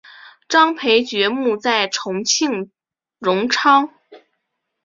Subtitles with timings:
[0.49, 2.71] 张培爵墓在重庆
[3.19, 3.93] 荣昌。